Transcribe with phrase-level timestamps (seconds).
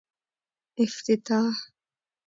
[0.83, 1.51] افتتاح